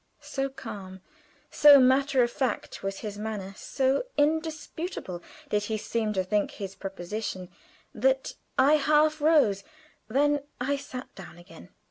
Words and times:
So 0.23 0.49
calm, 0.49 1.01
so 1.51 1.79
matter 1.79 2.23
of 2.23 2.31
fact 2.31 2.81
was 2.81 3.01
his 3.01 3.19
manner, 3.19 3.53
so 3.55 4.05
indisputable 4.17 5.21
did 5.49 5.65
he 5.65 5.77
seem 5.77 6.11
to 6.13 6.23
think 6.23 6.49
his 6.53 6.73
proposition, 6.73 7.49
that 7.93 8.33
I 8.57 8.77
half 8.77 9.21
rose; 9.21 9.63
then 10.07 10.41
I 10.59 10.75
sat 10.75 11.13
down 11.13 11.37
again. 11.37 11.69